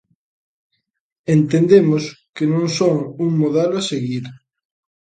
Entendemos 1.35 2.03
que 2.35 2.45
non 2.53 2.65
son 2.77 2.95
un 3.25 3.31
modelo 3.41 3.75
a 3.79 3.85
seguir. 3.91 4.25